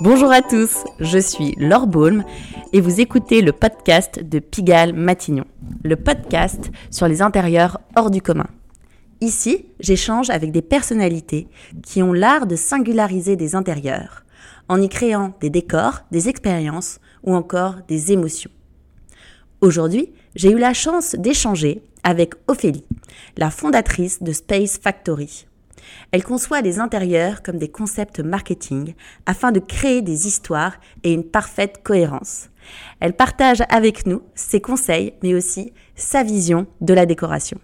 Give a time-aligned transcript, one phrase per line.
[0.00, 2.22] Bonjour à tous, je suis Laure Baulm
[2.74, 5.46] et vous écoutez le podcast de Pigalle Matignon,
[5.84, 8.48] le podcast sur les intérieurs hors du commun.
[9.22, 11.48] Ici, j'échange avec des personnalités
[11.82, 14.26] qui ont l'art de singulariser des intérieurs,
[14.68, 18.50] en y créant des décors, des expériences ou encore des émotions.
[19.62, 22.84] Aujourd'hui, j'ai eu la chance d'échanger avec Ophélie,
[23.38, 25.45] la fondatrice de Space Factory.
[26.12, 28.94] Elle conçoit les intérieurs comme des concepts marketing
[29.26, 32.48] afin de créer des histoires et une parfaite cohérence.
[33.00, 37.58] Elle partage avec nous ses conseils, mais aussi sa vision de la décoration.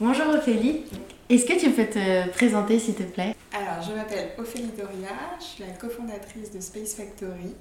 [0.00, 0.82] Bonjour Ophélie,
[1.28, 3.34] est-ce que tu peux te présenter s'il te plaît?
[3.52, 7.54] Alors, je m'appelle Ophélie Doria, je suis la cofondatrice de Space Factory,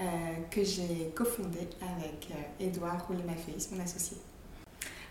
[0.00, 0.02] euh,
[0.50, 2.28] que j'ai cofondée avec
[2.58, 4.16] Edouard euh, Roulemaféis, mon associé.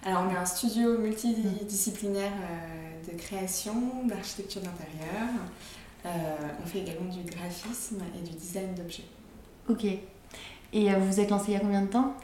[0.03, 3.73] Alors, on est un studio multidisciplinaire euh, de création,
[4.05, 5.29] d'architecture d'intérieur.
[6.05, 6.09] Euh,
[6.63, 9.05] on fait également du graphisme et du design d'objets.
[9.67, 9.85] Ok.
[9.85, 9.99] Et
[10.91, 12.15] euh, vous vous êtes lancé il y a combien de temps?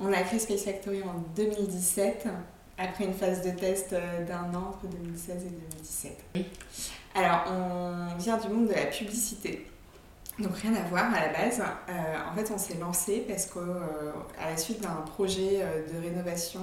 [0.00, 2.28] On a créé Space Factory en 2017,
[2.76, 6.24] après une phase de test d'un an entre 2016 et 2017.
[7.14, 9.66] Alors, on vient du monde de la publicité.
[10.38, 11.60] Donc rien à voir à la base.
[11.60, 11.92] Euh,
[12.30, 16.60] en fait, on s'est lancé parce qu'à euh, la suite d'un projet euh, de rénovation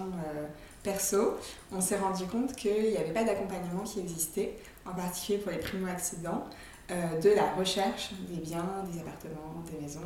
[0.86, 1.38] perso,
[1.72, 5.58] on s'est rendu compte qu'il n'y avait pas d'accompagnement qui existait, en particulier pour les
[5.58, 6.46] primo-accidents,
[6.90, 10.02] de la recherche des biens, des appartements, des maisons,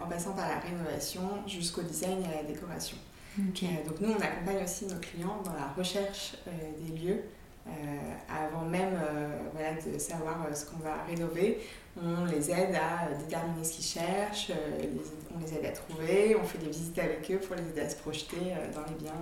[0.00, 2.96] en passant par la rénovation jusqu'au design et à la décoration.
[3.36, 6.36] donc nous, on accompagne aussi nos clients dans la recherche
[6.78, 7.24] des lieux
[7.66, 7.70] euh,
[8.28, 11.60] avant même euh, voilà, de savoir euh, ce qu'on va rénover,
[11.96, 14.52] on les aide à déterminer ce qu'ils cherchent,
[15.34, 17.88] on les aide à trouver, on fait des visites avec eux pour les aider à
[17.88, 19.14] se projeter dans les biens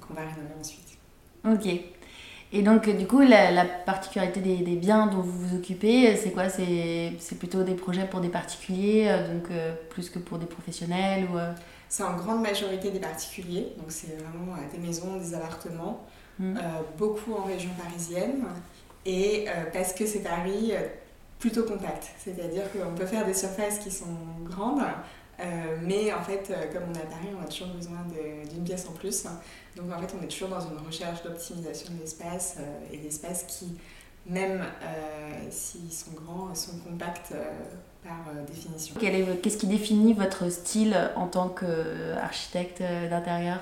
[0.00, 0.98] qu'on va rénover ensuite.
[1.44, 1.66] Ok.
[2.54, 6.50] Et donc, du coup, la, particularité des, des, biens dont vous vous occupez, c'est quoi?
[6.50, 9.48] C'est plutôt des projets pour des particuliers, donc
[9.88, 11.38] plus que pour des professionnels ou,
[11.88, 16.04] C'est en grande majorité des particuliers, donc c'est vraiment des maisons, des appartements.
[16.38, 16.56] Mm.
[16.56, 16.60] Euh,
[16.98, 18.44] beaucoup en région parisienne,
[19.04, 20.86] et euh, parce que c'est Paris euh,
[21.38, 24.82] plutôt compact, c'est-à-dire qu'on peut faire des surfaces qui sont grandes,
[25.82, 28.04] mais en fait, comme on à Paris, on a toujours besoin
[28.50, 29.24] d'une pièce en plus.
[29.76, 32.56] Donc en fait, on est toujours dans une recherche d'optimisation de l'espace
[32.92, 33.76] et d'espaces qui,
[34.26, 34.64] même
[35.50, 37.34] s'ils sont grands, sont compacts
[38.04, 38.94] par définition.
[39.00, 43.60] Qu'est-ce qui définit votre style en tant qu'architecte d'intérieur?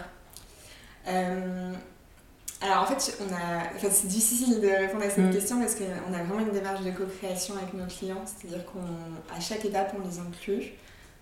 [2.62, 5.32] Alors en fait, on a, c'est difficile de répondre à cette mm.
[5.32, 9.64] question parce qu'on a vraiment une démarche de co-création avec nos clients, c'est-à-dire qu'à chaque
[9.64, 10.74] étape, on les inclut,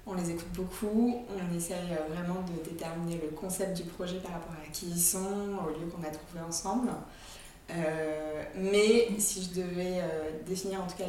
[0.09, 4.33] on les écoute beaucoup, on essaye euh, vraiment de déterminer le concept du projet par
[4.33, 6.89] rapport à qui ils sont, au lieu qu'on a trouvé ensemble.
[7.71, 11.05] Euh, mais si je devais euh, définir en tout cas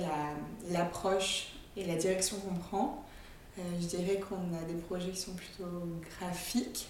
[0.70, 3.06] l'approche et la direction qu'on prend,
[3.58, 5.66] je dirais qu'on a des projets qui sont plutôt
[6.18, 6.88] graphiques,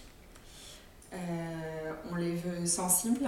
[1.11, 3.27] on les veut sensibles.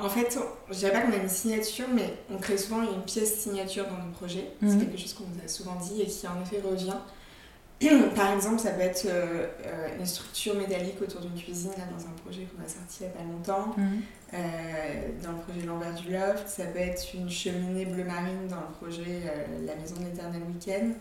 [0.00, 0.38] En fait,
[0.70, 4.04] je dirais pas qu'on a une signature, mais on crée souvent une pièce signature dans
[4.04, 4.52] nos projets.
[4.60, 4.80] C'est mhm.
[4.86, 6.96] quelque chose qu'on nous a souvent dit et qui en effet revient.
[8.16, 12.04] Par exemple, ça peut être euh, euh, une structure métallique autour d'une cuisine, là, dans
[12.06, 13.74] un projet qu'on a sorti il n'y a pas longtemps.
[13.76, 14.02] Mhm.
[15.22, 18.72] dans le projet L'envers du loft, ça peut être une cheminée bleu marine dans le
[18.80, 19.22] projet
[19.66, 20.92] La maison de l'éternel week-end.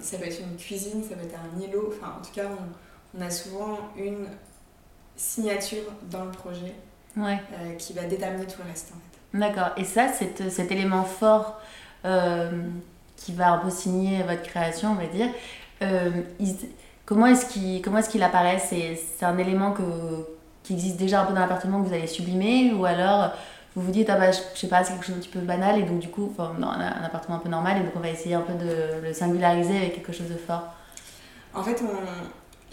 [0.00, 1.94] ça peut être une cuisine, ça peut être un îlot.
[1.96, 4.26] Enfin, en tout cas, on, on a souvent une
[5.16, 6.74] signature dans le projet
[7.16, 8.92] euh, qui va déterminer tout le reste.
[9.34, 9.70] D'accord.
[9.76, 11.60] Et ça, cet, cet élément fort
[12.04, 12.50] euh,
[13.16, 15.28] qui va un peu signer votre création, on va dire,
[15.82, 16.10] euh,
[17.04, 18.58] comment est-ce qu'il est qu'il apparaît?
[18.58, 19.82] C'est un élément que,
[20.62, 22.72] qui existe déjà un peu dans l'appartement que vous allez sublimer?
[22.72, 23.32] Ou alors
[23.74, 25.78] vous vous dites, ah bah, je, sais pas, c'est quelque chose d'un petit peu banal
[25.78, 28.10] et donc du coup, enfin, un, un appartement un peu normal et donc on va
[28.10, 30.74] essayer un peu de le singulariser avec quelque chose de fort
[31.54, 31.88] En fait, on,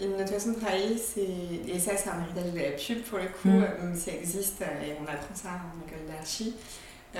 [0.00, 1.70] notre façon de travailler, c'est.
[1.72, 3.84] Et ça, c'est un héritage de la pub pour le coup, mm.
[3.84, 6.54] même si ça existe euh, et on apprend ça en école d'archi.
[7.16, 7.18] Euh,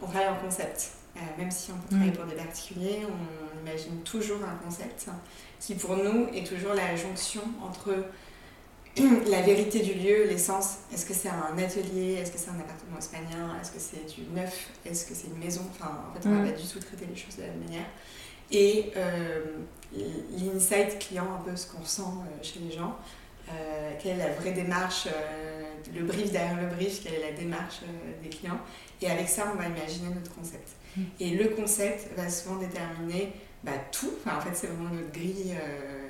[0.00, 0.92] on travaille en concept.
[1.16, 2.16] Euh, même si on peut travailler mm.
[2.16, 5.08] pour des particuliers, on imagine toujours un concept
[5.58, 7.92] qui, pour nous, est toujours la jonction entre
[9.28, 10.78] la vérité du lieu, l'essence.
[10.94, 12.14] Est-ce que c'est un atelier?
[12.14, 13.50] Est-ce que c'est un appartement espagnol?
[13.60, 14.70] Est-ce que c'est du neuf?
[14.86, 15.62] Est-ce que c'est une maison?
[15.72, 16.52] Enfin, en fait, on va mm.
[16.52, 17.86] pas du tout traiter les choses de la même manière.
[18.52, 18.92] Et
[19.94, 22.96] l'insight client, un peu ce qu'on sent euh, chez les gens.
[23.48, 27.36] Euh, quelle est la vraie démarche, euh, le brief derrière le brief, quelle est la
[27.36, 27.80] démarche
[28.22, 28.60] des clients.
[29.00, 30.68] Et avec ça, on va imaginer notre concept.
[30.96, 31.02] Mm.
[31.20, 33.32] Et le concept va souvent déterminer
[33.64, 34.12] bah, tout.
[34.24, 35.54] Enfin, en fait, c'est vraiment notre grille,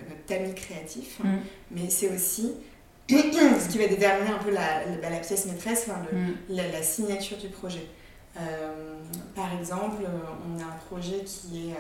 [0.08, 1.18] notre tamis créatif.
[1.20, 1.28] Mm.
[1.72, 2.52] Mais c'est aussi
[3.08, 6.32] ce qui va déterminer un peu la, la, pièce maîtresse, mm.
[6.50, 7.86] la, la, signature du projet.
[9.34, 10.04] par exemple,
[10.46, 11.74] on a un projet qui est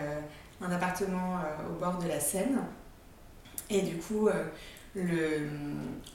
[0.62, 2.58] un appartement au bord de la Seine.
[3.70, 4.28] Et du coup,
[4.94, 5.48] le,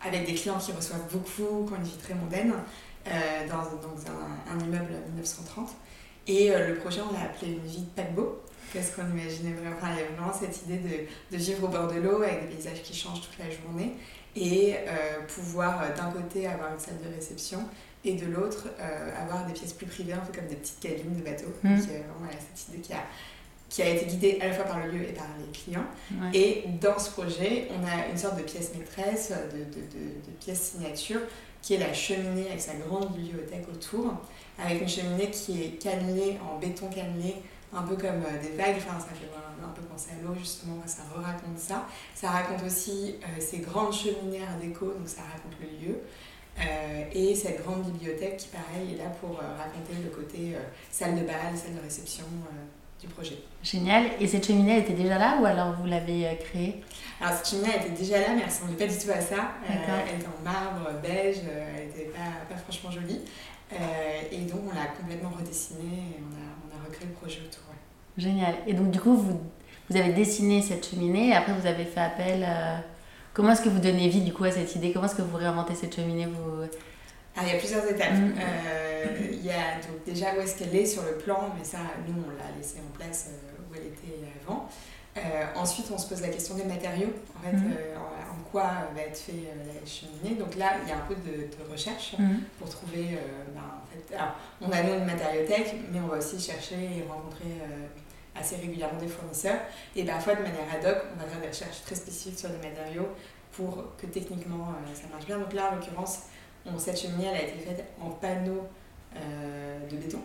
[0.03, 2.53] avec des clients qui reçoivent beaucoup, qui ont une vie très mondaine,
[3.05, 5.69] dans, un, un, immeuble 1930.
[6.27, 8.41] Et le projet, on l'a appelé une vie de paquebot
[8.73, 11.87] parce qu'on imaginait vraiment, il y avait vraiment cette idée de, de vivre au bord
[11.87, 13.95] de l'eau avec des paysages qui changent toute la journée
[14.35, 17.59] et euh, pouvoir euh, d'un côté avoir une salle de réception
[18.03, 21.15] et de l'autre euh, avoir des pièces plus privées, un peu comme des petites cabines
[21.17, 21.47] de bateau.
[21.63, 21.75] Mm.
[21.75, 23.03] Donc vraiment cette idée qui a,
[23.69, 25.85] qui a été guidée à la fois par le lieu et par les clients.
[26.33, 30.31] Et dans ce projet, on a une sorte de pièce maîtresse, de, de, de, de
[30.39, 31.19] pièce signature,
[31.61, 34.13] qui est la cheminée avec sa grande bibliothèque autour,
[34.57, 37.35] avec une cheminée qui est cannelée en béton cannelé
[37.73, 39.29] un peu comme euh, des vagues, enfin, ça fait
[39.63, 41.85] un, peu penser à l'eau justement, ça raconte ça.
[42.15, 45.99] Ça raconte aussi euh, ces grandes cheminées art déco, donc ça raconte le lieu.
[46.59, 50.55] Euh, et cette grande bibliothèque qui, pareil, est là pour raconter le côté
[50.89, 52.25] salle de bal, salle de réception
[52.99, 53.37] du projet.
[53.63, 54.05] Génial.
[54.19, 56.81] Et cette cheminée, elle était déjà là ou alors vous l'avez créée?
[57.21, 59.51] Alors cette cheminée, elle était déjà là, mais elle ressemblait pas du tout à ça.
[59.67, 63.21] elle était en marbre, beige, elle n'était pas, pas, franchement jolie.
[63.71, 67.63] et donc on l'a complètement redessinée et on a le projet autour.
[68.17, 68.55] Génial.
[68.65, 69.39] Et donc, du coup, vous,
[69.89, 72.43] vous avez dessiné cette cheminée et après, vous avez fait appel.
[72.47, 72.77] Euh,
[73.33, 74.91] comment est-ce que vous donnez vie, du coup, à cette idée?
[74.91, 76.25] Comment est-ce que vous réinventez cette cheminée?
[76.25, 76.63] Vous...
[77.37, 78.13] Ah, il y a plusieurs étapes.
[78.13, 78.33] Mm.
[78.39, 81.77] Euh, il y a donc déjà où est-ce qu'elle est sur le plan, mais ça,
[82.07, 84.67] nous, on l'a laissé en place euh, où elle était avant.
[85.55, 87.13] ensuite, on se pose la question des matériaux.
[87.37, 87.73] En fait, mm.
[87.97, 90.39] en, quoi va être fait la cheminée.
[90.39, 92.37] Donc là, il y a un peu de, recherche mm.
[92.59, 93.17] pour trouver
[93.53, 93.61] ben,
[94.15, 97.87] alors, on a nous une matériothèque, mais on va aussi chercher et rencontrer euh,
[98.39, 99.59] assez régulièrement des fournisseurs.
[99.95, 102.57] Et parfois, de manière ad hoc, on va faire des recherches très spécifiques sur des
[102.57, 103.09] matériaux
[103.51, 105.39] pour que techniquement euh, ça marche bien.
[105.39, 106.23] Donc là, en l'occurrence,
[106.77, 108.67] cette cheminée, elle a été faite en panneaux
[109.15, 110.21] euh, de béton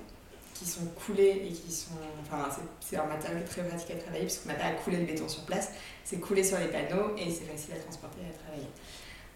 [0.55, 1.95] qui sont coulés et qui sont.
[2.23, 2.49] Enfin,
[2.81, 5.43] c'est un matériau très pratique à travailler puisqu'on n'a pas à couler le béton sur
[5.45, 5.73] place,
[6.05, 8.69] c'est coulé sur les panneaux et c'est facile à transporter et à travailler.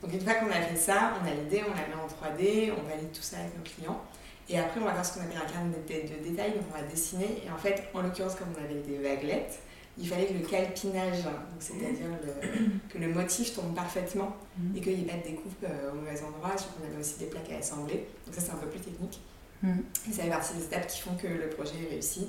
[0.03, 2.73] Donc une fois qu'on a fait ça, on a l'idée, on la met en 3D,
[2.79, 4.01] on valide tout ça avec nos clients.
[4.49, 6.83] Et après, on va faire ce qu'on appelle un carnet de, détails, donc on va
[6.83, 7.43] dessiner.
[7.45, 9.59] Et en fait, en l'occurrence, comme on avait des vaguelettes,
[9.99, 11.25] il fallait que le calpinage,
[11.59, 12.07] c'est-à-dire
[12.89, 14.77] que le motif tombe parfaitement mm.
[14.77, 17.19] et qu'il n'y ait pas de découpe euh, au mauvais endroit, surtout qu'on avait aussi
[17.19, 18.07] des plaques à assembler.
[18.27, 19.21] Donc ça, c'est un peu plus technique.
[19.63, 19.79] Mm.
[20.09, 22.29] Et ça fait partie des étapes qui font que le projet est réussi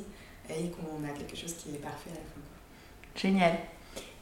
[0.50, 2.42] et qu'on a quelque chose qui est parfait à la fin.
[3.16, 3.54] Génial.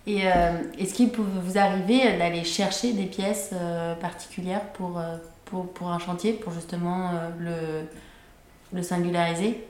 [0.08, 5.00] Et euh, est-ce qu'il peut vous arriver d'aller chercher des pièces euh, particulières pour
[5.46, 9.66] pour, pour un chantier, pour justement euh, le, le singulariser?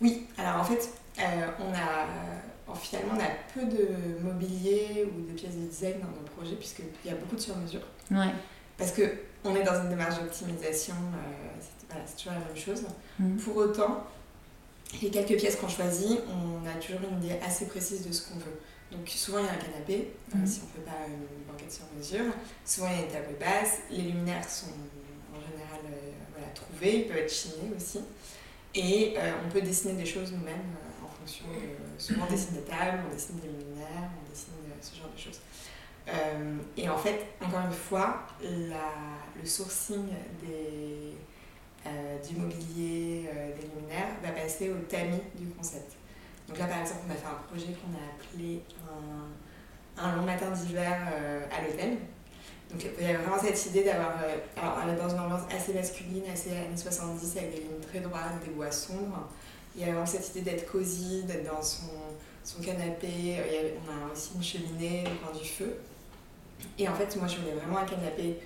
[0.00, 2.06] Oui, alors en fait, euh, on a,
[2.76, 6.84] finalement, on a peu de mobilier ou de pièces de design dans nos projets, puisqu'il
[7.04, 7.82] y a beaucoup de sur-mesure.
[8.10, 8.32] Ouais.
[8.76, 12.82] Parce qu'on est dans une démarche d'optimisation, euh, c'est toujours la même chose.
[13.18, 13.36] Mm.
[13.36, 14.04] Pour autant,
[15.02, 18.38] les quelques pièces qu'on choisit, on a toujours une idée assez précise de ce qu'on
[18.38, 18.58] veut.
[18.90, 20.46] Donc souvent il y a un canapé, mhm.
[20.46, 22.32] si on ne fait pas une banquette sur mesure.
[22.64, 23.78] Souvent il y a une table basse.
[23.90, 24.72] Les luminaires sont
[25.32, 28.00] en général euh, voilà, trouvés, ils peuvent être chinés aussi.
[28.74, 30.89] Et euh, on peut dessiner des choses nous-mêmes euh,
[31.20, 32.00] fonction de...
[32.00, 35.40] Souvent on dessine des tables, on dessine des luminaires, on dessine ce genre de choses.
[36.76, 40.08] et en fait, encore une fois, la, le sourcing
[40.42, 41.14] des,
[42.26, 45.92] du mobilier, des luminaires va passer au tamis du concept.
[46.48, 49.28] Donc là, par exemple, on a fait un projet qu'on a appelé un,
[50.02, 51.98] un long matin d'hiver euh, à l'hôtel.
[52.70, 56.22] Donc il y avait vraiment cette idée d'avoir, euh, alors dans une ambiance assez masculine,
[56.32, 59.28] assez années 70, avec des lignes très droites, des bois sombres.
[59.74, 61.86] Il y avait vraiment cette idée d'être cosy, d'être dans son,
[62.44, 63.36] son canapé.
[63.86, 65.76] on a aussi une cheminée au du feu.
[66.78, 68.38] Et en fait, moi, je voulais vraiment un canapé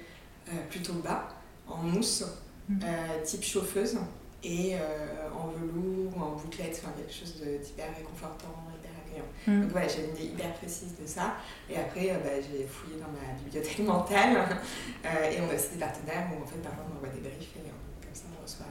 [0.48, 1.28] euh, plutôt bas,
[1.66, 2.24] en mousse,
[2.68, 2.78] mmh.
[3.24, 3.98] type chauffeuse
[4.44, 9.30] et euh, en velours ou en bouclette, enfin quelque chose d'hyper réconfortant, hyper accueillant.
[9.46, 9.62] Mm.
[9.62, 11.36] Donc voilà, j'ai une idée hyper précise de ça.
[11.70, 14.36] Et après, euh, bah, j'ai fouillé dans ma bibliothèque mentale
[15.04, 17.56] euh, et on a aussi des partenaires où en fait parfois on envoie des briefs
[17.56, 18.66] et comme ça on reçoit,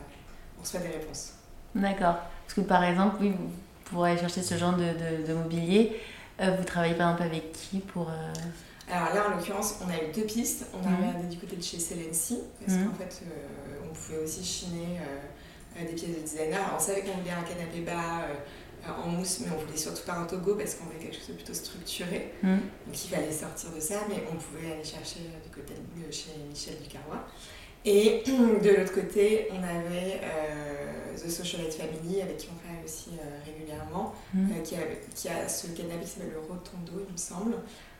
[0.57, 1.33] on reçoit des réponses.
[1.73, 2.17] D'accord.
[2.45, 3.51] Parce que par exemple, oui, vous
[3.85, 5.99] pourrez chercher ce genre de, de, mobilier.
[6.39, 8.11] vous travaillez par exemple avec qui pour...
[8.91, 10.67] Alors là, en l'occurrence, on a eu deux pistes.
[10.73, 10.95] On a mm.
[10.97, 12.85] regardé du côté de chez Celency, parce mm.
[12.85, 13.23] qu'en fait,
[13.83, 16.59] on pouvait aussi chiner euh, des pièces de designer.
[16.75, 20.13] on savait qu'on voulait un canapé bas euh, en mousse, mais on voulait surtout pas
[20.13, 22.33] un togo parce qu'on voulait quelque chose de plutôt structuré.
[22.43, 22.57] Mm.
[22.85, 26.11] Donc il fallait sortir de ça, mais on pouvait aller chercher euh, du côté de
[26.11, 27.25] chez Michel Ducarrois.
[27.85, 30.21] Et de l'autre côté, on avait
[31.15, 33.11] The Socialite Family, avec qui on travaille aussi
[33.45, 34.61] régulièrement, mm.
[34.63, 34.79] qui, a,
[35.13, 37.55] qui, a, ce canapé qui s'appelle le Rotondo, il me semble,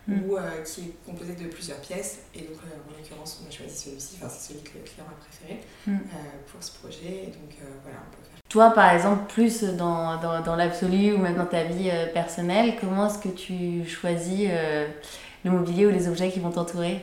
[0.07, 0.23] mm.
[0.23, 2.19] ou qui est composé de plusieurs pièces.
[2.33, 5.19] Et donc, en l'occurrence, on a choisi celui-ci, enfin, c'est celui que le client a
[5.19, 5.97] préféré mm.
[6.51, 7.23] pour ce projet.
[7.23, 8.39] Et donc, voilà, on peut faire.
[8.49, 13.07] Toi, par exemple, plus dans, dans, dans l'absolu ou même dans ta vie personnelle, comment
[13.07, 14.47] est-ce que tu choisis
[15.43, 17.01] le mobilier ou les objets qui vont t'entourer?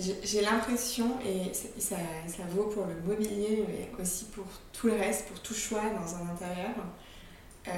[0.00, 5.26] J'ai l'impression, et ça, ça, vaut pour le mobilier, mais aussi pour tout le reste,
[5.26, 6.74] pour tout choix dans un intérieur,
[7.66, 7.70] euh,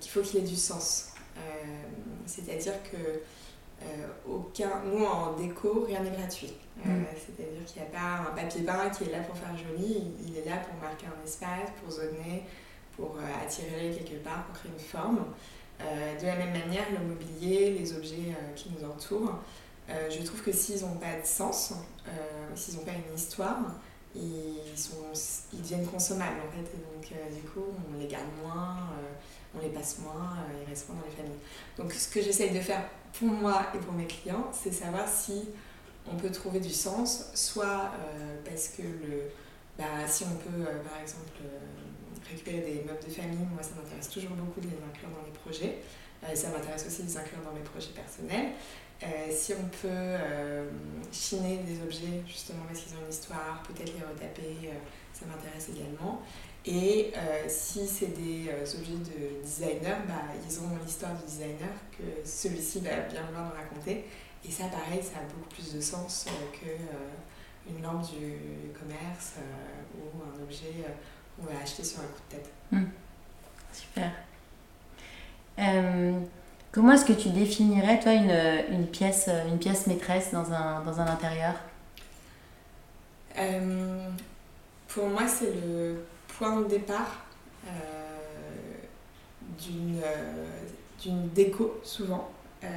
[0.00, 1.12] qu'il faut qu'il ait du sens.
[1.36, 1.40] Euh,
[2.26, 6.54] c'est-à-dire que euh, aucun, nous en déco, rien n'est gratuit.
[6.84, 7.02] Mm.
[7.16, 10.36] C'est-à-dire qu'il n'y a pas un papier peint qui est là pour faire joli, il
[10.36, 12.44] est là pour marquer un espace, pour zoner,
[12.96, 15.24] pour attirer quelque part, pour créer une forme.
[15.80, 19.40] de la même manière, le mobilier, les objets qui nous entourent,
[19.90, 21.74] euh, je trouve que s'ils n'ont pas de sens,
[22.08, 22.10] euh,
[22.54, 23.58] s'ils n'ont pas une histoire,
[24.14, 25.12] ils, sont,
[25.52, 26.62] ils deviennent consommables en fait.
[26.62, 28.90] donc, euh, du coup, on les garde moins,
[29.54, 31.40] on les passe moins, ils restent moins dans les familles.
[31.76, 35.48] Donc, ce que j'essaye de faire pour moi et pour mes clients, c'est savoir si
[36.10, 37.90] on peut trouver du sens, soit
[38.44, 39.30] parce que le,
[39.76, 41.40] bah, si on peut, par exemple,
[42.30, 45.38] récupérer des meubles de famille, moi ça m'intéresse toujours beaucoup de les inclure dans les
[45.38, 45.78] projets.
[46.34, 48.52] ça m'intéresse aussi de les inclure dans mes projets personnels.
[49.04, 50.66] Euh, si on peut euh,
[51.12, 54.72] chiner des objets, justement parce qu'ils ont une histoire, peut-être les retaper, euh,
[55.12, 56.22] ça m'intéresse également.
[56.66, 57.12] Et
[57.46, 63.00] si c'est des objets de designer, bah, ils ont l'histoire du designer que celui-ci va
[63.00, 64.06] bien vouloir nous raconter.
[64.42, 69.34] Et ça, pareil, ça a beaucoup plus de sens qu'une lampe du commerce
[69.94, 70.72] ou un objet
[71.36, 72.50] qu'on va acheter sur un coup de tête.
[72.72, 72.84] Hmm.
[73.70, 74.10] Super.
[76.74, 78.36] Comment est-ce que tu définirais, toi, une,
[78.74, 81.54] une, pièce, une pièce maîtresse dans un, dans un intérieur?
[83.38, 84.08] Euh,
[84.88, 87.26] Pour moi, c'est le point de départ
[87.68, 87.70] euh,
[89.56, 90.02] d'une
[91.00, 92.28] d'une déco, souvent.
[92.64, 92.68] Euh,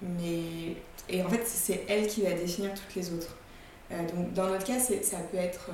[0.00, 0.76] mais,
[1.10, 3.36] et en fait, c'est elle qui va définir toutes les autres.
[3.90, 5.68] donc, dans notre cas, ça peut être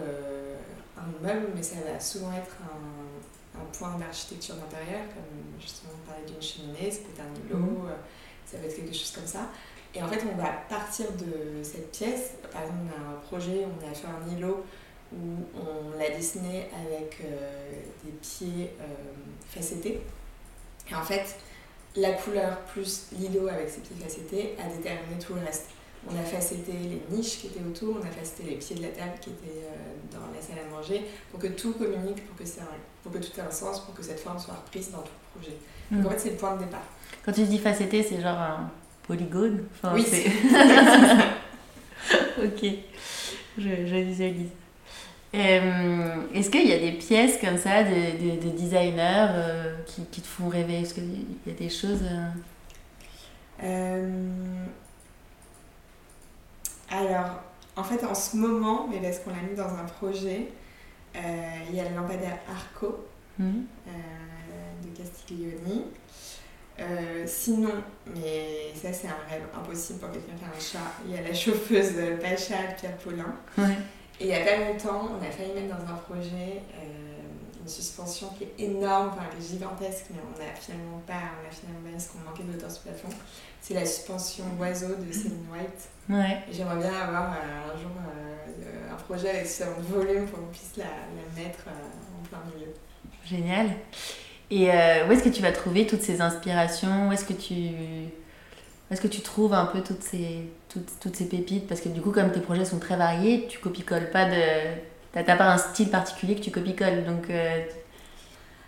[0.99, 6.09] un meuble, mais ça va souvent être un un point d'architecture d'intérieur, comme justement on
[6.09, 7.87] parlait d'une cheminée, ça peut être un îlot, mhm.
[7.89, 7.97] euh,
[8.47, 9.49] ça peut être quelque chose comme ça.
[9.95, 12.33] Et en fait, on va partir de cette pièce.
[12.53, 14.65] Par exemple, on a un projet, on a fait un îlot
[15.13, 17.71] où on l'a dessiné avec euh,
[18.05, 18.85] des pieds euh,
[19.49, 20.01] facettés.
[20.89, 21.37] Et en fait,
[21.97, 25.71] la couleur plus l'îlot avec ses pieds facettés a déterminé tout le reste.
[26.09, 28.89] On a facetté les niches qui étaient autour, on a facetté les pieds de la
[28.89, 32.45] table qui étaient euh, dans la salle à manger, pour que tout communique, pour que,
[32.45, 32.63] ça,
[33.03, 35.41] pour que tout ait un sens, pour que cette forme soit reprise dans tout le
[35.41, 35.57] projet.
[35.91, 36.07] Donc mm.
[36.07, 36.85] en fait, c'est le point de départ.
[37.25, 38.71] Quand tu dis facetté, c'est genre un
[39.07, 39.67] polygone?
[39.93, 40.25] Oui, c'est
[42.43, 42.65] Ok,
[43.59, 44.49] je, je visualise.
[45.33, 50.05] Euh, est-ce qu'il y a des pièces comme ça de, de, de designers euh, qui,
[50.07, 50.81] qui, te font rêver?
[50.81, 52.03] Est-ce qu'il y a des choses
[56.91, 57.43] alors,
[57.77, 60.49] en fait, en ce moment, mais parce qu'on l'a mis dans un projet,
[61.17, 61.21] euh,
[61.69, 63.07] il y a le lampadaire Arco
[63.39, 63.65] mhm.
[63.89, 63.91] euh,
[64.85, 65.85] de Castiglioni.
[66.79, 67.73] Euh, sinon,
[68.07, 71.21] mais ça c'est un rêve impossible pour quelqu'un qui a un chat, il y a
[71.21, 71.93] la chauffeuse
[72.23, 73.35] Pacha de Pierre Paulin.
[74.19, 76.63] Et il n'y a pas longtemps, on a failli mettre dans un projet
[77.71, 81.51] suspension qui est énorme, enfin qui est gigantesque, mais on n'a finalement pas, on a
[81.51, 83.09] finalement pas parce qu'on manquait de hauteur sur plafond.
[83.61, 85.89] C'est la suspension oiseau de Céline White.
[86.09, 86.39] Ouais.
[86.51, 90.47] J'aimerais bien avoir euh, un jour euh, un projet avec suffisamment de volume pour qu'on
[90.47, 92.73] puisse la, la mettre euh, en plein milieu.
[93.25, 93.77] Génial.
[94.51, 97.09] Et où est-ce que tu vas trouver toutes ces inspirations?
[97.09, 97.71] Où est-ce que tu
[98.91, 101.69] est-ce que tu trouves un peu toutes ces, toutes, toutes, ces pépites?
[101.69, 104.35] Parce que du coup, comme tes projets sont très variés, tu copie-colles pas de,
[105.13, 107.29] T'as pas un style particulier que tu copies-colles, donc...
[107.31, 107.63] Euh,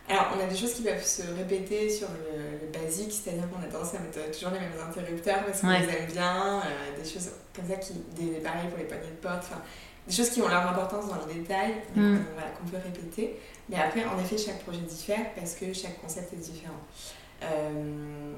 [0.09, 3.71] Alors, on a des choses qui peuvent se répéter sur le, basique, c'est-à-dire qu'on a
[3.71, 7.31] tendance à mettre toujours les mêmes interrupteurs parce qu'on les aime bien, euh, des choses
[7.55, 9.47] comme ça, qui, des, pareil pour les poignées de porte,
[10.07, 12.19] des choses qui ont leur importance dans le détail, mm.
[12.59, 13.39] qu'on peut répéter.
[13.69, 16.81] Mais après, en effet, chaque projet diffère parce que chaque concept est différent.
[17.45, 18.35] Euh,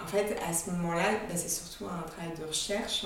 [0.00, 3.04] en fait, à ce moment-là, bah, c'est surtout un travail de recherche.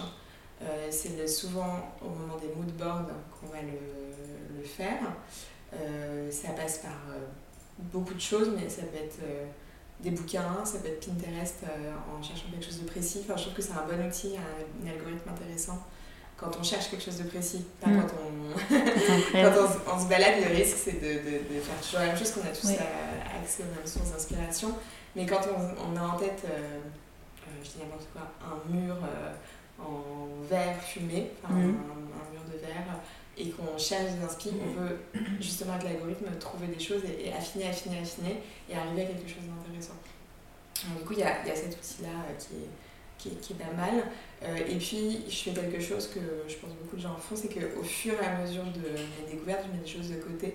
[0.90, 3.08] C'est souvent au moment des mood boards
[3.40, 4.98] qu'on va le faire.
[5.74, 7.20] Euh, ça passe par euh,
[7.78, 9.46] beaucoup de choses, mais ça peut être euh,
[10.00, 11.64] des bouquins, ça peut être Pinterest
[12.12, 13.20] en cherchant quelque chose de précis.
[13.24, 15.78] Enfin, je trouve que c'est un bon outil, un, algorithme intéressant
[16.36, 18.00] quand on cherche quelque chose de précis, pas mm.
[18.00, 18.74] quand, on...
[19.32, 22.40] quand on, se balade, le risque c'est de, de, faire toujours la même chose, qu'on
[22.40, 24.74] a tous accès aux mêmes sources d'inspiration.
[25.14, 26.44] Mais quand on, a en tête,
[27.62, 28.96] je dis n'importe quoi, un mur
[29.86, 31.52] en verre fumé, mm.
[31.52, 33.00] un, mur de verre,
[33.36, 34.96] et qu'on cherche des inspi, on peut
[35.40, 39.44] justement avec l'algorithme trouver des choses et, affiner, affiner, affiner et arriver à quelque chose
[39.48, 39.94] d'intéressant.
[40.98, 42.68] du coup, il y a, y a, cet outil-là euh, qui est,
[43.18, 44.04] qui, est, qui est, pas mal.
[44.42, 47.48] Euh, et puis, je fais quelque chose que je pense beaucoup de gens font, c'est
[47.48, 50.54] qu'au fur et à mesure de mes découvertes, je mets des choses de côté.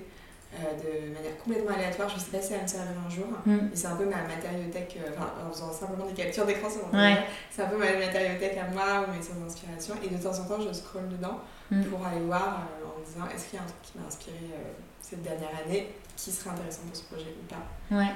[0.56, 2.08] Euh, de manière complètement aléatoire.
[2.08, 3.68] Je ne sais pas si va me servir un jour, mm.
[3.70, 7.18] mais c'est un peu ma matériothèque, enfin, en faisant simplement des captures d'écran ouais.
[7.52, 9.96] c'est un peu ma matériothèque à moi ou mes sources d'inspiration.
[10.04, 11.84] Et de temps en temps, je scrolle dedans Mm.
[11.84, 14.38] pour aller voir euh, en disant est-ce qu'il y a un truc qui m'a inspiré
[14.54, 17.96] euh, cette dernière année qui serait intéressant pour ce projet ou pas?
[17.96, 18.12] Ouais.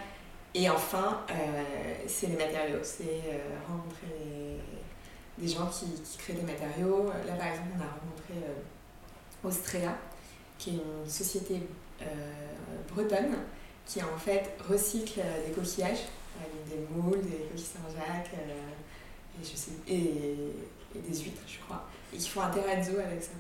[0.54, 1.64] Et enfin, euh,
[2.08, 3.22] c'est les matériaux, c'est
[3.68, 4.60] rencontrer
[5.38, 7.10] des gens qui, qui, créent des matériaux.
[7.26, 8.34] Là, par exemple, on a rencontré
[9.44, 9.96] Austrea,
[10.58, 11.62] qui est une société
[12.94, 13.36] bretonne
[13.86, 16.06] qui en fait recycle des coquillages,
[16.68, 19.96] des moules, des coquilles Saint-Jacques et, je sais, et,
[20.96, 23.32] et, des huîtres, je crois et qui font un terrazzo avec ça.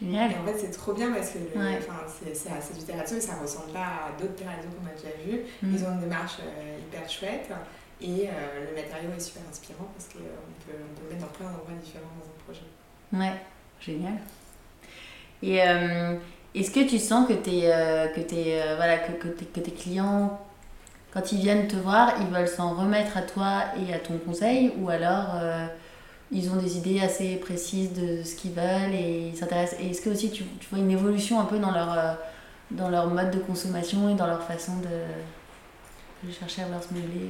[0.00, 0.32] Génial.
[0.32, 4.08] Et en fait, c'est trop bien parce que c'est du terrazzo et ça ressemble pas
[4.08, 5.40] à d'autres terrazzo qu'on a déjà vus.
[5.62, 5.74] Mm.
[5.74, 7.50] Ils ont une démarche euh, hyper chouette
[8.00, 11.26] et euh, le matériau est super inspirant parce qu'on euh, peut, on peut le mettre
[11.26, 12.64] dans plein d'endroits différents dans un projet.
[13.12, 13.38] Ouais,
[13.80, 14.18] génial.
[15.42, 15.60] Et
[16.54, 17.62] est-ce que tu sens que, tes,
[18.14, 20.40] que, tes, voilà, que, que, tes, que tes clients,
[21.12, 24.72] quand ils viennent te voir, ils veulent s'en remettre à toi et à ton conseil
[24.78, 25.40] ou alors
[26.32, 29.78] ils ont des idées assez précises de ce qu'ils veulent et ils s'intéressent?
[29.80, 32.14] Et est-ce que aussi tu, tu, vois une évolution un peu dans leur, euh,
[32.70, 36.94] dans leur mode de consommation et dans leur façon de, de chercher à vouloir se
[36.94, 37.28] meubler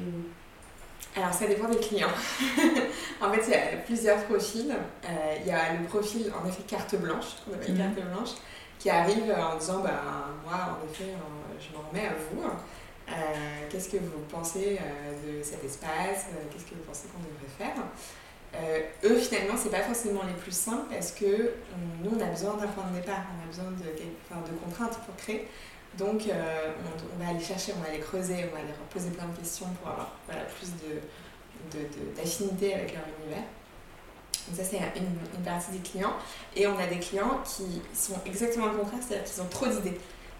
[1.16, 2.06] Alors ça dépend des clients.
[3.20, 4.70] en fait, il y a plusieurs profils.
[4.70, 5.08] Euh,
[5.40, 7.78] il y a le profil en effet carte blanche, qu'on appelle mhm.
[7.78, 8.30] carte blanche,
[8.82, 10.02] qui arrive en disant bah,
[10.44, 12.42] moi en effet euh, je m'en remets à vous.
[13.70, 14.78] Qu'est-ce que vous pensez
[15.26, 17.84] de cet espace Qu'est-ce que vous pensez qu'on devrait faire?
[18.54, 21.54] Euh, eux, finalement, c'est pas forcément les plus simples parce que
[22.02, 25.48] nous, on a besoin d'un point de départ, on a besoin de, contraintes pour créer.
[25.96, 26.72] Donc, euh,
[27.14, 29.66] on, va aller chercher, on va aller creuser, on va aller poser plein de questions
[29.80, 30.70] pour avoir voilà, plus
[32.16, 33.44] d'affinité de, avec leur univers.
[34.48, 36.14] Donc ça, c'est une, une, partie des clients.
[36.56, 39.98] Et on a des clients qui sont exactement le contraire, c'est-à-dire qu'ils ont trop d'idées.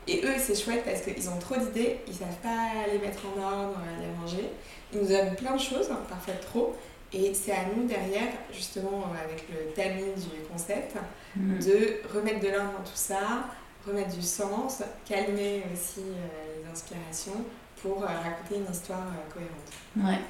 [0.09, 3.41] Et eux, c'est chouette parce qu'ils ont trop d'idées, ils savent pas les mettre en
[3.41, 4.51] ordre, les ranger.
[4.93, 6.77] Ils nous donnent plein de choses, parfois trop,
[7.13, 10.97] et c'est à nous derrière, justement avec le timing du concept,
[11.37, 11.59] mm.
[11.59, 13.45] de remettre de l'ordre dans tout ça,
[13.87, 17.45] remettre du sens, calmer aussi euh, les inspirations
[17.81, 20.11] pour euh, raconter une histoire euh, cohérente.
[20.11, 20.25] Ouais.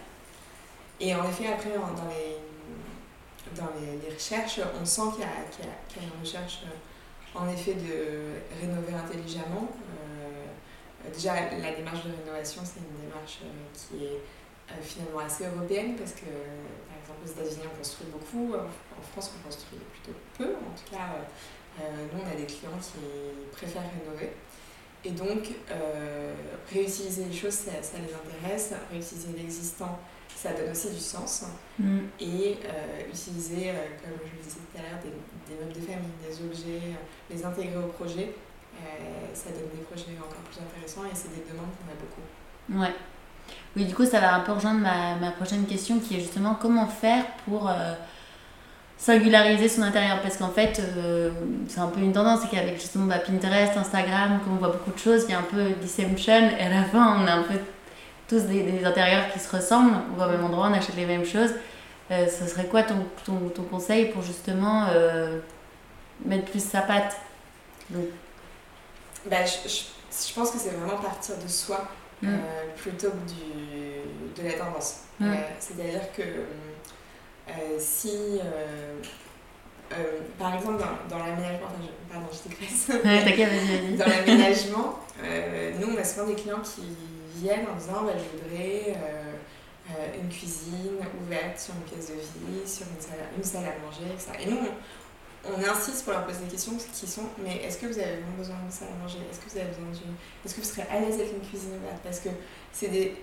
[1.00, 2.36] Et en effet, après, dans les,
[3.56, 6.62] dans les, recherches, on sent qu'il y, y, a une recherche
[7.34, 9.68] en effet de rénover intelligemment.
[11.12, 13.38] déjà, la démarche de rénovation, c'est une démarche
[13.74, 14.20] qui est
[14.70, 16.26] euh, finalement assez européenne parce que,
[16.86, 20.54] par exemple, aux États-Unis, on construit beaucoup, en France, on construit plutôt peu.
[20.54, 21.18] En tout cas,
[21.80, 22.98] euh, nous, on a des clients qui
[23.52, 24.32] préfèrent rénover.
[25.04, 26.32] Et donc, euh,
[26.72, 28.72] réutiliser les choses, ça, les intéresse.
[28.90, 29.98] Réutiliser l'existant,
[30.42, 31.44] ça donne aussi du sens.
[31.78, 31.98] Mm.
[32.20, 32.58] Et
[33.08, 35.12] utiliser, comme je le disais tout à l'heure, des,
[35.48, 36.96] des, meubles de famille, des objets,
[37.30, 38.34] les intégrer au projet,
[39.34, 42.82] ça donne des projets encore plus intéressants et c'est des demandes qu'on a beaucoup.
[42.82, 42.94] Ouais.
[43.76, 46.56] Oui, du coup, ça va un peu rejoindre ma, ma prochaine question qui est justement
[46.60, 47.94] comment faire pour euh,
[48.98, 50.20] singulariser son intérieur?
[50.20, 51.30] Parce qu'en fait, euh,
[51.68, 54.92] c'est un peu une tendance, c'est qu'avec justement bah, Pinterest, Instagram, comme on voit beaucoup
[54.92, 57.42] de choses, il y a un peu deception et à la fin, on a un
[57.42, 57.54] peu
[58.32, 59.96] tous des, des intérieurs qui se ressemblent.
[60.14, 61.52] On va au même endroit, on achète les mêmes choses.
[62.10, 64.86] Euh, ce serait quoi ton, ton, ton conseil pour justement
[66.24, 67.16] mettre plus sa patte?
[67.90, 68.06] Donc...
[69.30, 69.82] bah, je, je,
[70.28, 71.88] je pense que c'est vraiment partir de soi.
[72.22, 72.28] Mm.
[72.28, 72.36] Euh,
[72.76, 75.00] plutôt que du, de la tendance.
[75.18, 75.30] Mm.
[75.30, 78.38] Euh, c'est-à-dire que euh, si,
[80.38, 82.88] par exemple, dans, dans l'aménagement, enfin, pardon, je digresse.
[83.04, 85.00] Ouais, dans l'aménagement,
[85.80, 86.82] nous, on a souvent des clients qui
[87.36, 88.96] viennent en disant bah, je voudrais
[90.20, 94.32] une cuisine ouverte sur une pièce de vie, sur une salle, salle à manger, etc.
[94.40, 94.58] Et nous,
[95.44, 98.36] on insiste pour leur poser des questions qui sont mais est-ce que vous avez vraiment
[98.38, 99.18] besoin de ça à manger?
[99.30, 100.14] Est-ce que vous avez besoin d'une.
[100.44, 102.00] Est-ce que vous serez à l'aise avec une cuisine ouverte?
[102.04, 102.28] Parce que
[102.72, 103.16] c'est des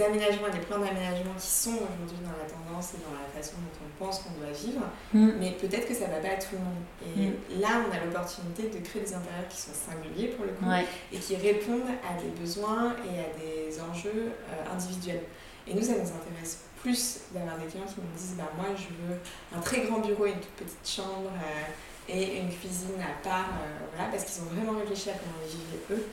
[0.00, 3.86] aménagements, des plans d'aménagement qui sont aujourd'hui dans la tendance et dans la façon dont
[3.86, 4.82] on pense qu'on doit vivre,
[5.14, 5.38] mm.
[5.38, 6.82] mais peut-être que ça ne va pas à tout le monde.
[7.02, 7.60] Et mm.
[7.60, 10.66] là, on a l'opportunité de créer des intérieurs qui sont singuliers pour le coup
[11.12, 15.22] et qui répondent à des besoins et à des enjeux euh, individuels.
[15.68, 18.90] Et nous, ça nous intéresse plus d'avoir des clients qui nous disent bah, Moi, je
[18.90, 19.18] veux
[19.56, 23.50] un très grand bureau et une toute petite chambre euh, et une cuisine à part,
[23.50, 26.06] euh, voilà, parce qu'ils ont vraiment réfléchi à comment ils vivaient eux.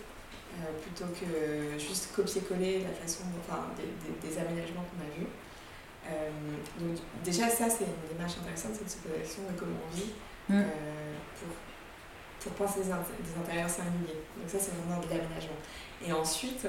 [0.62, 5.28] Euh, plutôt que juste copier-coller la façon, enfin, des, des, aménagements qu'on a vus.
[6.80, 9.78] donc déjà ça c'est une démarche intéressante, c'est de se poser la question de comment
[9.90, 10.14] on vit
[10.50, 10.64] mm.
[11.40, 11.50] pour
[12.40, 14.20] pour penser des, intérieurs singuliers.
[14.38, 15.56] Donc ça, c'est vraiment de l'aménagement.
[16.06, 16.68] Et ensuite,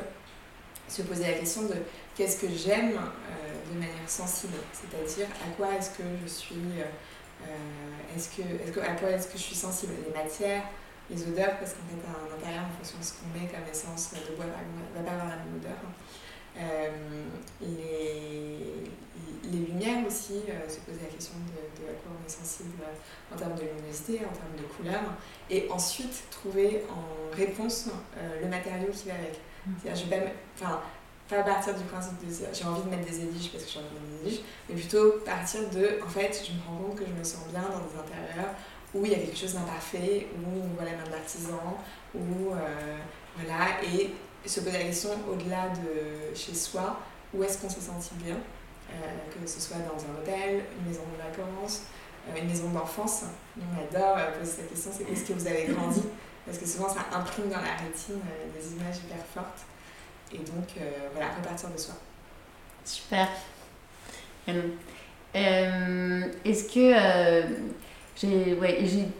[0.87, 1.75] se poser la question de
[2.15, 6.63] qu'est-ce que j'aime de manière sensible, c'est-à-dire à quoi est-ce que je suis,
[8.17, 10.63] est-ce que, est que, à quoi est-ce que je suis sensible, les matières,
[11.11, 14.13] les odeurs, parce qu'en fait, un intérieur, en fonction de ce qu'on met comme essence
[14.15, 15.79] de bois, ne va pas avoir la même odeur.
[16.57, 16.89] Euh,
[17.61, 18.91] les,
[19.51, 22.79] les, lumières aussi, euh, se poser la question de, de, à quoi on est sensible
[23.33, 25.03] en termes de luminosité, en termes de couleur,
[25.51, 29.41] et ensuite trouver en réponse euh, le matériau qui va avec.
[29.67, 29.73] Mm.
[29.83, 30.83] C'est-à-dire, je vais pas,
[31.29, 33.89] pas partir du principe de j'ai envie de mettre des édiges parce que j'ai envie
[33.89, 37.05] de mettre des édiges, mais plutôt partir de, en fait, je me rends compte que
[37.05, 38.55] je me sens bien dans des intérieurs
[38.95, 41.79] où il y a quelque chose d'imparfait, où la main de l'artisan,
[42.15, 42.99] où euh,
[43.37, 44.15] voilà, et
[44.49, 47.01] se poser la question au-delà de chez soi,
[47.33, 48.37] où est-ce qu'on se sent bien,
[48.91, 48.95] euh,
[49.33, 51.83] que ce soit dans un hôtel, une maison de vacances,
[52.29, 53.25] euh, une maison d'enfance.
[53.59, 56.03] On adore poser cette question, c'est est-ce que vous avez grandi?
[56.47, 58.21] Parce que souvent ça imprime dans la rétine
[58.55, 59.63] des images hyper fortes.
[60.33, 60.69] Et donc
[61.13, 61.95] voilà, repartir de soi.
[62.85, 63.29] Super.
[65.35, 66.93] est-ce que
[68.17, 69.11] j'ai ouais, une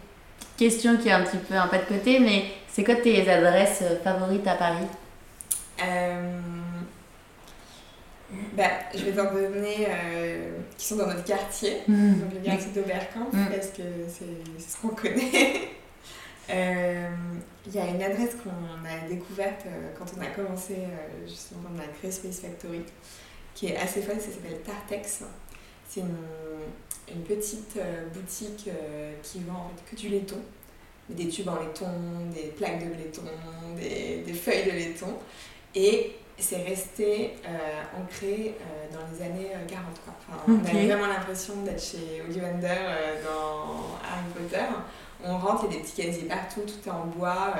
[0.57, 3.83] question qui est un petit peu un pas de côté, mais c'est quoi tes adresses
[4.03, 4.87] favorites à Paris?
[5.83, 6.39] Euh,
[8.55, 12.19] bah, Je vais t'en donner euh, qui sont dans notre quartier, mmh.
[12.19, 13.45] donc le quartier d'Oberkampf, mmh.
[13.49, 15.69] parce que c'est ce qu'on connaît.
[16.47, 17.09] Euh,
[17.65, 19.65] il y a une adresse qu'on a découverte
[19.97, 20.75] quand on a commencé,
[21.25, 22.83] justement, on a créé Space Factory,
[23.55, 25.23] qui est assez folle, ça s'appelle Tartex.
[25.89, 26.15] C'est une,
[27.13, 30.39] une petite euh, boutique euh, qui vend en fait que du laiton,
[31.09, 31.87] des tubes en laiton,
[32.33, 33.21] des plaques de laiton,
[33.77, 35.13] des, des feuilles de laiton.
[35.75, 38.55] Et c'est resté euh, ancré
[38.91, 40.13] dans les années 43.
[40.29, 42.67] Enfin, On a vraiment l'impression d'être chez Ollivander
[43.23, 44.65] dans Harry Potter.
[45.23, 47.53] On rentre, il y a des petits casiers partout, tout est en bois.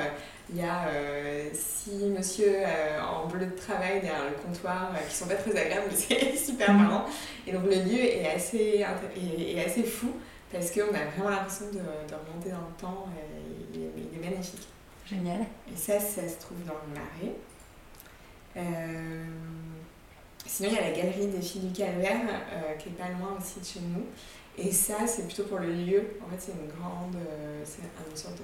[0.50, 5.08] Il y a euh, six monsieur euh, en bleu de travail derrière le comptoir euh,
[5.10, 6.78] qui sont pas très agréables, mais c'est super mm.
[6.78, 7.06] marrant.
[7.48, 10.12] Et donc le lieu est assez, est, assez fou
[10.52, 13.08] parce qu'on a vraiment l'impression de, de, remonter dans le temps.
[13.74, 14.68] Et il, est, magnifique.
[15.08, 15.42] Génial.
[15.72, 17.36] Et ça, ça se trouve dans le marais.
[20.46, 22.22] sinon, il y a la galerie des filles du Calvaire
[22.80, 24.06] qui est pas loin aussi de chez nous.
[24.58, 26.18] Et ça, c'est plutôt pour le lieu.
[26.26, 27.18] En fait, c'est une grande.
[27.66, 28.44] c'est une sorte de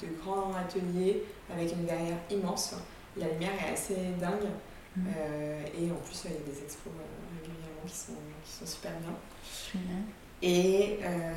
[0.00, 2.74] de grands ateliers avec une verrière immense.
[3.16, 4.50] La lumière est assez dingue.
[4.96, 5.06] Mm.
[5.08, 8.12] Euh, et en plus, il y a des expos euh, régulièrement qui sont,
[8.44, 9.12] qui sont super bien.
[10.42, 11.34] Et euh,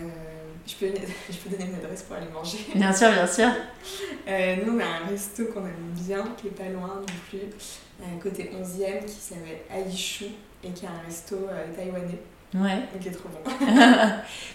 [0.66, 0.94] je, peux,
[1.30, 2.60] je peux donner une adresse pour aller manger.
[2.76, 3.48] Bien sûr, bien sûr.
[4.66, 8.52] nous, on a un resto qu'on aime bien, qui est pas loin non plus, côté
[8.54, 10.26] 11e, qui s'appelle Aishu
[10.64, 12.20] et qui est un resto taïwanais.
[12.54, 12.84] Ouais.
[13.06, 13.40] est trop bon.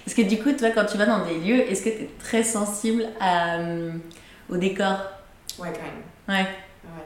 [0.04, 2.10] Parce que du coup, toi, quand tu vas dans des lieux, est-ce que tu es
[2.18, 3.92] très sensible à, euh,
[4.48, 4.98] au décor?
[5.58, 6.02] Ouais, quand même.
[6.28, 6.50] Ouais.
[6.84, 7.04] ouais.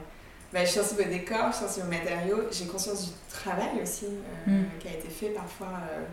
[0.52, 2.42] Bah, je suis sensible au décor, je suis sensible aux matériaux.
[2.50, 4.64] J'ai conscience du travail aussi euh, mm.
[4.80, 6.04] qui a été fait parfois euh,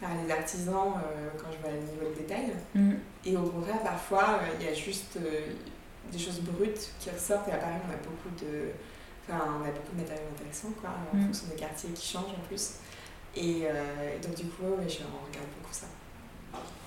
[0.00, 0.94] par les artisans
[1.36, 2.52] quand je vois le niveau de détail.
[2.74, 2.92] Mm.
[3.26, 5.18] Et au contraire, parfois, il y a juste
[6.10, 7.48] des choses brutes qui ressortent.
[7.48, 8.70] Et à Paris, on a beaucoup de,
[9.28, 11.26] enfin, on a beaucoup de matériaux intéressants, quoi, en mm.
[11.26, 12.78] fonction des quartiers qui changent en plus.
[13.36, 13.72] Et, euh,
[14.22, 15.86] donc du coup, je regarde beaucoup ça.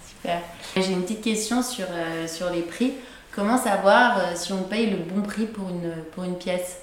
[0.08, 0.42] Super.
[0.76, 2.94] J'ai une petite question sur, euh, sur les prix.
[3.32, 6.82] Comment savoir euh, si on paye le bon prix pour une, pour une pièce?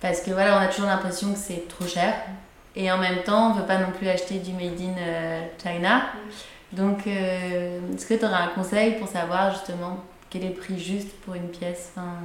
[0.00, 2.14] Parce que voilà, on a toujours l'impression que c'est trop cher.
[2.76, 4.96] Et en même temps, on ne veut pas non plus acheter du Made in
[5.62, 6.06] China.
[6.72, 11.12] Donc, est-ce que tu aurais un conseil pour savoir justement quel est le prix juste
[11.20, 11.92] pour une pièce?
[11.94, 12.16] Enfin...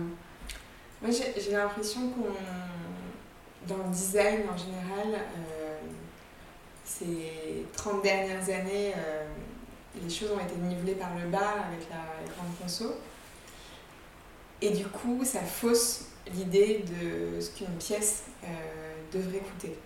[1.02, 2.32] Moi, j'ai l'impression qu'on
[3.70, 5.78] dans le design en général, euh,
[6.84, 9.26] ces 30 dernières années, euh,
[10.02, 12.96] les choses ont été nivelées par le bas avec la grande conso.
[14.62, 18.48] Et du coup, ça fausse l'idée de ce qu'une pièce euh,
[19.14, 19.78] devrait coûter.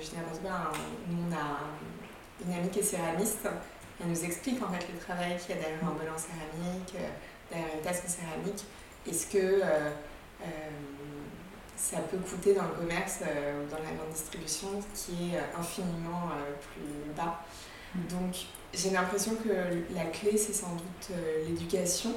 [0.00, 0.72] je dis n'importe quoi,
[1.08, 1.58] nous on a
[2.46, 3.48] une amie qui est céramiste,
[4.00, 6.94] elle nous explique en fait le travail qu'il y a derrière un bol en céramique,
[7.50, 8.64] derrière une tasse en céramique.
[9.06, 9.62] Est-ce que
[11.76, 15.60] ça peut coûter dans le commerce euh, ou dans la grande distribution qui est euh,
[15.60, 17.44] infiniment euh, plus bas.
[17.94, 18.06] Mm.
[18.08, 18.34] Donc
[18.72, 22.10] j'ai l'impression que la clé c'est sans doute l'éducation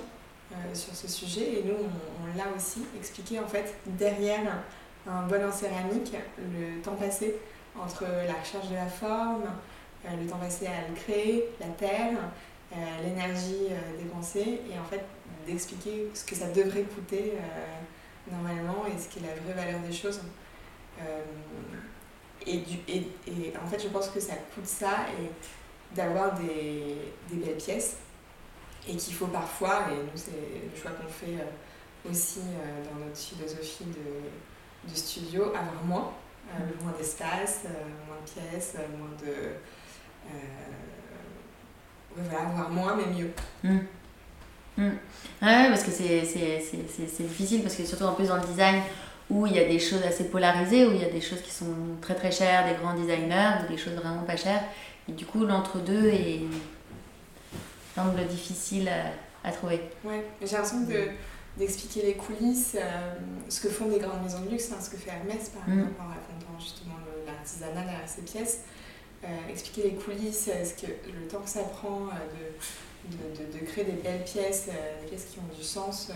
[0.74, 4.64] sur ce sujet et nous on, l'a aussi expliqué en fait derrière
[5.08, 7.36] un bol en céramique le temps passé
[7.80, 9.44] entre la recherche de la forme,
[10.04, 12.18] le temps passé à le créer, la terre,
[13.04, 13.68] l'énergie
[14.00, 15.06] dépensée et en fait
[15.46, 17.34] d'expliquer ce que ça devrait coûter
[18.32, 20.22] normalement et ce qui est la vraie valeur des choses.
[21.02, 21.22] Euh,
[22.46, 26.96] et, du, et, et, en fait, je pense que ça coûte ça et d'avoir des,
[27.30, 27.98] des, belles pièces.
[28.88, 31.38] et qu'il faut parfois, et nous c'est le choix qu'on fait
[32.10, 32.40] aussi
[32.86, 36.14] dans notre philosophie de, de studio, avoir moins,
[36.82, 37.64] moins d'espace,
[38.08, 39.56] moins de pièces, moins de...
[42.16, 43.32] voilà, avoir moins mais mieux.
[43.64, 43.80] Mm.
[44.80, 44.92] Mm.
[45.42, 48.82] Ouais, parce que c'est difficile, parce que surtout en plus dans le design,
[49.30, 51.52] où il y a des choses assez polarisées, où il y a des choses qui
[51.52, 51.66] sont
[52.02, 54.64] très très chères, des grands designers, ou des choses vraiment pas chères.
[55.08, 56.42] Et du coup, l'entre-deux est
[57.96, 58.90] l'angle difficile
[59.44, 59.82] à, trouver.
[60.04, 60.86] Ouais, j'ai l'impression
[61.58, 63.14] d'expliquer les coulisses, euh,
[63.50, 65.80] ce que font des grandes maisons de luxe, hein, ce que fait Hermès par mm.
[65.80, 68.62] exemple, en racontant justement l'artisanat derrière ses pièces.
[69.24, 72.56] Euh, expliquer les coulisses, euh, ce que, le temps que ça prend de,
[73.06, 74.68] de, de, créer des belles pièces,
[75.02, 76.12] des pièces qui ont du sens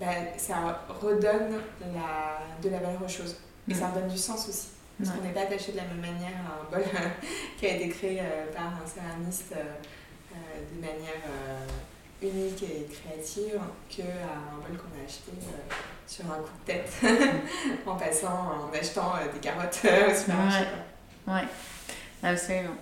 [0.00, 3.36] bah, ça redonne la, de la valeur aux choses.
[3.68, 3.94] Et ça mm.
[3.94, 4.68] redonne du sens aussi.
[4.98, 6.84] Parce qu'on n'est pas attaché de la même manière à un bol
[7.58, 9.74] qui a été créé euh, par un céramiste euh,
[10.32, 10.36] euh,
[10.74, 11.22] de manière
[12.20, 15.30] unique et créative qu'à un bol qu'on a acheté
[16.04, 16.90] sur un coup de tête
[17.86, 20.64] en passant, en achetant des carottes au supermarché.
[21.28, 21.48] Ouais, ouais.
[22.24, 22.74] absolument.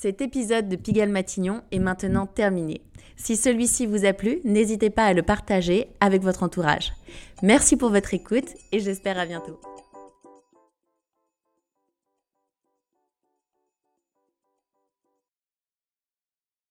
[0.00, 2.82] Cet épisode de Pigalle Matignon est maintenant terminé.
[3.16, 6.92] Si celui-ci vous a plu, n'hésitez pas à le partager avec votre entourage.
[7.42, 9.58] Merci pour votre écoute et j'espère à bientôt.